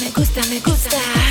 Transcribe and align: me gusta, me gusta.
me 0.00 0.10
gusta, 0.10 0.40
me 0.48 0.60
gusta. 0.60 1.23